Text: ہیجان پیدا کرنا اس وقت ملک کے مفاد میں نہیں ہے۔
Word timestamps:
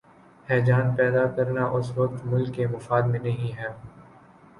ہیجان 0.47 0.95
پیدا 0.95 1.25
کرنا 1.27 1.65
اس 1.65 1.91
وقت 1.97 2.25
ملک 2.25 2.55
کے 2.55 2.67
مفاد 2.67 3.03
میں 3.03 3.19
نہیں 3.19 3.57
ہے۔ 3.57 3.67